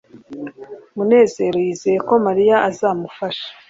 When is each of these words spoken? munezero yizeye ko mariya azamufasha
munezero 0.95 1.57
yizeye 1.65 1.97
ko 2.07 2.13
mariya 2.25 2.55
azamufasha 2.69 3.45